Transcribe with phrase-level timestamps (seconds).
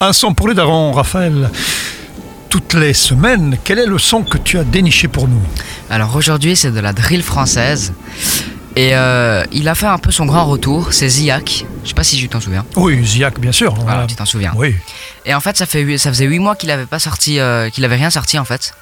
[0.00, 1.50] Un son pour les darons, Raphaël.
[2.50, 5.42] Toutes les semaines, quel est le son que tu as déniché pour nous
[5.90, 7.92] Alors aujourd'hui, c'est de la drill française.
[8.76, 11.66] Et euh, il a fait un peu son grand retour, c'est Ziak.
[11.82, 12.64] Je sais pas si tu t'en souviens.
[12.76, 13.74] Oui, Ziak, bien sûr.
[13.74, 14.52] Voilà, tu t'en souviens.
[14.54, 14.76] Oui.
[15.26, 17.84] Et en fait, ça, fait, ça faisait 8 mois qu'il avait pas sorti, euh, qu'il
[17.84, 18.74] avait rien sorti en fait.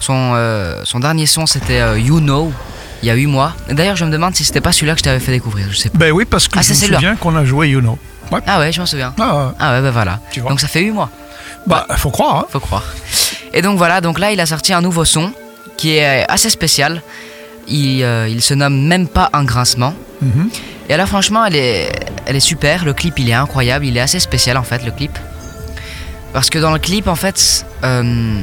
[0.00, 2.50] Son, euh, son dernier son, c'était You Know,
[3.02, 3.54] il y a 8 mois.
[3.68, 5.90] D'ailleurs, je me demande si c'était pas celui-là que je t'avais fait découvrir, je sais
[5.90, 5.98] pas.
[5.98, 7.98] Ben oui, parce que Ah, je c'est me souviens qu'on a joué You Know.
[8.32, 8.40] Ouais.
[8.46, 9.12] Ah ouais, je m'en souviens.
[9.20, 10.18] Ah, Ah ouais, bah voilà.
[10.32, 10.50] Tu vois.
[10.50, 11.10] Donc ça fait 8 mois.
[11.66, 12.36] bah, faut croire.
[12.36, 12.46] hein.
[12.50, 12.84] faut croire.
[13.52, 15.32] Et donc voilà, donc là il a sorti un nouveau son
[15.76, 17.02] qui est assez spécial.
[17.68, 19.94] Il, euh, il se nomme même pas un grincement.
[20.22, 20.48] Mhm.
[20.88, 21.92] Et là franchement elle est,
[22.26, 24.90] elle est super, le clip il est incroyable, il est assez spécial en fait le
[24.90, 25.16] clip.
[26.32, 28.42] Parce que dans le clip en fait euh,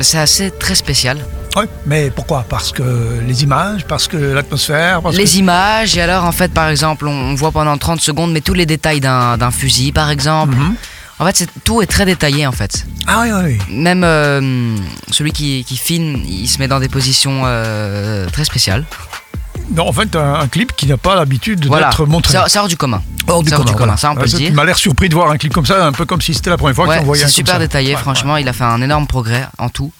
[0.00, 1.18] c'est assez très spécial.
[1.56, 2.44] Ouais, mais pourquoi?
[2.48, 5.30] Parce que les images, parce que l'atmosphère, parce Les que...
[5.30, 8.66] images, et alors en fait par exemple on, voit pendant 30 secondes mais tous les
[8.66, 10.54] détails d'un fusil par exemple.
[10.54, 10.74] Mhm.
[11.18, 12.86] En fait tout est très détaillé en fait.
[13.06, 13.74] Ah oui, oui, oui.
[13.76, 14.76] Même euh,
[15.10, 18.84] celui qui, qui filme, il se met dans des positions euh, très spéciales.
[19.74, 22.32] Non, en fait, un, un clip qui n'a pas l'habitude Voilà, d'être montré.
[22.32, 23.02] c'est c'est hors du commun.
[23.28, 24.52] Hors du hors commun, ça, on peut Ah, le ça, dire.
[24.52, 26.56] M'as l'air surpris de voir un clip comme ça, un peu comme si c'était la
[26.56, 27.58] première fois Ouais, tu envoyais un c'est comme super ça.
[27.60, 29.92] détaillé, Ouais, franchement, il a fait un énorme progrès en tout.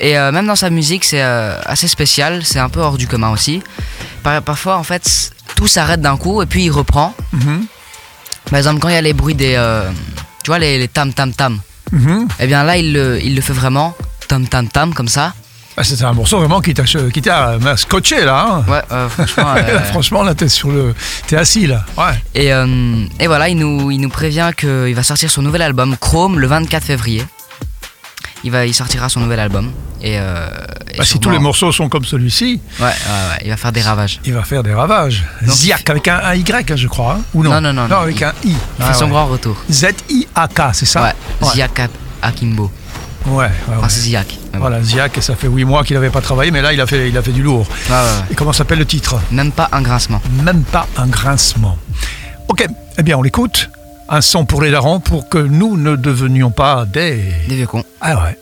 [0.00, 3.06] Et euh, même dans sa musique, c'est euh, assez spécial, c'est un peu hors du
[3.06, 3.62] commun aussi.
[4.22, 7.14] Par- parfois, en fait, tout s'arrête d'un coup et puis il reprend.
[7.32, 7.66] Mhm.
[8.50, 9.54] Par exemple, quand il y a les bruits des.
[9.56, 9.90] euh,
[10.42, 11.60] tu vois, les, les tam tam tam.
[11.92, 12.28] Mhm.
[12.40, 13.94] Et bien là, il le, il le fait vraiment
[14.28, 15.32] tam tam tam comme ça.
[15.76, 16.84] Ah, C'était un morceau vraiment qui t'a
[17.76, 18.46] scotché là.
[18.48, 18.64] hein.
[18.70, 19.54] Ouais, euh, franchement.
[19.56, 20.94] euh, Franchement, là, t'es sur le,
[21.26, 21.84] t'es assis là.
[21.96, 22.14] Ouais.
[22.34, 25.96] Et, euh, et voilà, il nous, il nous prévient qu'il va sortir son nouvel album
[25.96, 27.24] Chrome le 24 février.
[28.44, 29.72] Il, va, il sortira son nouvel album.
[30.02, 30.46] Et, euh,
[30.92, 33.72] et Bah, si tous les morceaux sont comme celui-ci, Ouais, ouais, ouais, il va faire
[33.72, 34.20] des ravages.
[34.24, 35.24] il va faire des ravages.
[35.42, 37.52] Donc, Ziak avec un, un Y, hein, je crois, hein, ou non?
[37.52, 38.50] Non, non, non, Non, avec il- un I.
[38.50, 39.10] Il Ah, fait son ouais.
[39.12, 39.56] grand retour.
[39.70, 41.14] Z-I-A-K, c'est ça?
[41.42, 41.88] Ziak
[42.20, 42.70] Akimbo.
[43.26, 44.38] Ouais, ouais, Enfin, Ziak.
[44.52, 46.86] Voilà, Ziak, et ça fait 8 mois qu'il n'avait pas travaillé, mais là, il a
[46.86, 47.66] fait, il a fait du lourd.
[48.30, 49.18] Et comment s'appelle le titre?
[49.30, 50.20] Même pas un grincement.
[50.42, 51.78] Même pas un grincement.
[52.48, 52.66] Ok,
[52.98, 53.70] eh bien, on l'écoute.
[54.08, 57.22] Un son pour les darons pour que nous ne devenions pas des.
[57.48, 57.84] Des vieux cons.
[58.00, 58.38] Ah ouais.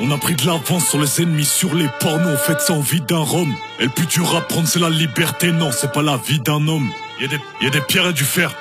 [0.00, 2.80] On a pris de l'avance sur les ennemis, sur les pornos, on fait ça en
[2.80, 3.52] vie d'un rhum.
[3.80, 6.66] Et le plus dur à prendre, c'est la liberté, non, c'est pas la vie d'un
[6.68, 6.88] homme.
[7.20, 8.54] Y a, des, y a des pierres et du fer,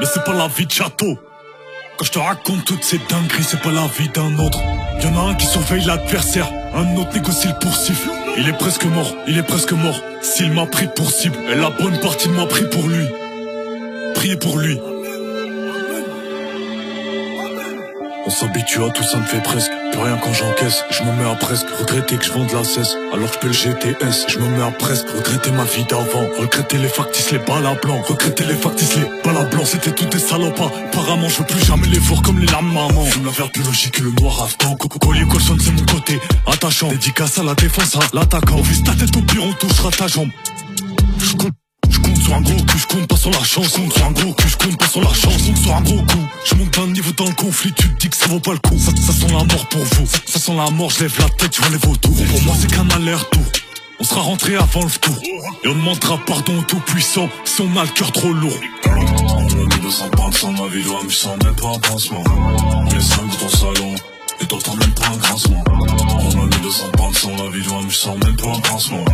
[0.00, 1.18] mais c'est pas la vie de château.
[1.96, 4.58] Quand je te raconte toutes ces dingueries, c'est pas la vie d'un autre.
[5.00, 8.10] Y'en a un qui surveille l'adversaire, un autre négocie le poursuivre.
[8.36, 10.00] Il est presque mort, il est presque mort.
[10.20, 13.06] S'il m'a pris pour cible, et la bonne partie de moi pris pour lui.
[14.16, 14.80] Priez pour lui.
[18.26, 19.70] On s'habitue à tout, ça me fait presque.
[19.94, 21.68] Plus rien quand j'encaisse, je me mets à presque.
[21.78, 24.26] Regretter que je vende la cesse, alors que je le GTS.
[24.26, 25.06] Je me mets à presque.
[25.08, 26.26] Regretter ma vie d'avant.
[26.36, 28.02] Regretter les factices, les balles à blanc.
[28.08, 29.64] Regretter les factices, les balles à blanc.
[29.64, 30.72] C'était tout des salopas.
[30.88, 33.04] Apparemment, je veux plus jamais les voir comme les larmes maman.
[33.04, 34.48] Fume la verre biologique et le noir.
[34.80, 36.20] Coco collier colson, c'est mon côté.
[36.48, 36.88] Attachant.
[36.88, 38.60] Dédicace à la défense, à l'attaquant.
[38.62, 40.30] Vise ta tête au pire, on touchera ta jambe.
[42.24, 43.68] Sur un gros cul, je compte pas sur la chance.
[43.68, 45.42] Compte sur un gros cul, je compte pas sur la chance.
[45.42, 46.26] Compte sur un gros coup.
[46.44, 48.58] Je monte d'un niveau dans le conflit, tu te dis que ça vaut pas le
[48.58, 48.78] coup.
[48.78, 50.06] Ça, sent la mort pour vous.
[50.26, 52.14] Ça, sent la mort, je lève la tête, je vois les vautours.
[52.14, 53.42] Pour moi, c'est qu'un aller-retour.
[54.00, 55.16] On sera rentré avant le tour.
[55.22, 58.58] Et on demandera pardon au tout-puissant si on a le cœur trop lourd.
[58.86, 62.24] On a mis 200 pounds sans ma vie, je sens même pas un pansement.
[62.92, 63.94] Les 5 dans ton salon,
[64.40, 65.64] et t'entends même pas un grincement.
[65.68, 69.04] On a mis 200 pounds sans ma vie, je sens même pas un pansement.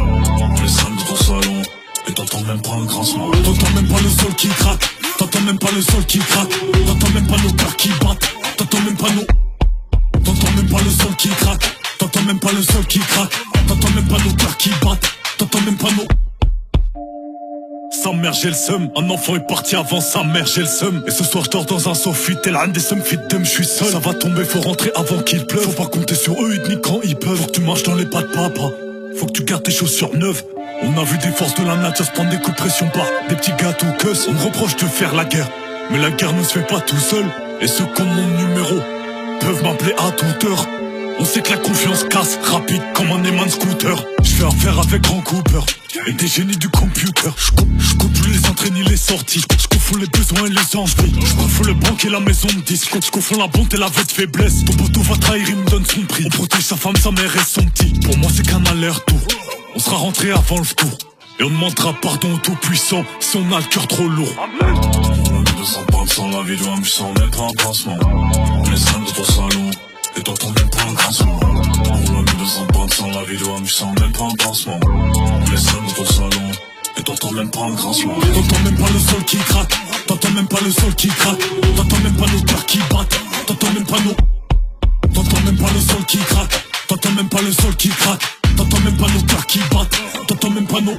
[2.50, 2.62] Même.
[2.62, 4.80] T'entends même pas le sol qui craque,
[5.18, 6.48] t'entends même pas le sol qui craque,
[6.86, 10.22] t'entends même pas nos cœurs qui battent, t'entends même pas nos.
[10.24, 13.30] T'entends même pas le sol qui craque, t'entends même pas le sol qui craque,
[13.66, 16.06] t'entends même pas nos cœurs qui battent, t'entends même pas nos.
[18.02, 21.04] Sa mère j'ai le seum, un enfant est parti avant sa mère j'ai le seum.
[21.06, 23.64] Et ce soir je dors dans un sofa tel un des seums fit je suis
[23.64, 23.88] seul.
[23.88, 25.64] Ça va tomber faut rentrer avant qu'il pleuve.
[25.64, 27.36] Faut pas compter sur eux ni quand ils peuvent.
[27.36, 28.70] Faut que tu marches dans les pas de papa.
[29.18, 30.42] Faut que tu gardes tes chaussures neuves
[30.82, 33.06] On a vu des forces de la nature se prendre des coups de pression par
[33.28, 35.48] des petits gâteaux que On me reproche de faire la guerre
[35.90, 37.26] Mais la guerre ne se fait pas tout seul
[37.60, 38.76] Et ceux qui ont mon numéro
[39.40, 40.66] peuvent m'appeler à toute heure
[41.20, 44.06] on sait que la confiance casse rapide comme un aimant de scooter.
[44.22, 45.60] Je fais affaire avec grand Cooper
[46.06, 47.28] et des génies du computer.
[47.78, 49.42] Je coupe plus les entrées ni les sorties.
[49.58, 51.14] Je confonds les besoins et les envies.
[51.22, 52.96] Je confonds le banque et la maison de disque.
[53.04, 54.64] Je confonds la bonté et la vête faiblesse.
[54.64, 56.24] Ton poteau va trahir, il me donne son prix.
[56.24, 57.92] On protège sa femme, sa mère et son petit.
[58.00, 59.20] Pour moi, c'est qu'un aller-retour.
[59.74, 60.90] On sera rentré avant le tour.
[61.38, 64.28] Et on demandera pardon au tout-puissant si on a le cœur trop lourd.
[64.36, 67.96] On a mis 200 pounds sans la vie de je sens même pas un pansement.
[68.70, 69.70] Les 5 de ton salon.
[70.24, 74.12] t'entends même pas un grincement On mis dans un sans la mais je sens même
[74.12, 76.52] pas un On laisse seul dans ton salon
[76.98, 79.74] et t'entends même pas un grincement T'entends même pas le sol qui craque
[80.06, 81.38] T'entends même pas le sol qui craque
[81.76, 85.80] T'entends même pas nos cœurs qui battent T'entends même pas nos T'entends même pas le
[85.80, 89.46] sol qui craque T'entends même pas le sol qui craque T'entends même pas nos cœurs
[89.46, 90.02] qui battent.
[90.28, 90.94] T'entends même pas nos